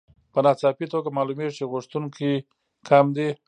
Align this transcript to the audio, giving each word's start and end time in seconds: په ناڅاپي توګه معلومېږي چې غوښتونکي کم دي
په 0.33 0.39
ناڅاپي 0.45 0.85
توګه 0.93 1.09
معلومېږي 1.17 1.53
چې 1.57 1.69
غوښتونکي 1.71 2.31
کم 2.89 3.05
دي 3.15 3.29